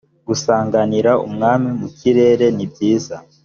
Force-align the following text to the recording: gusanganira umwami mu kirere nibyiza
gusanganira 0.27 1.11
umwami 1.27 1.69
mu 1.79 1.87
kirere 1.97 2.45
nibyiza 2.55 3.15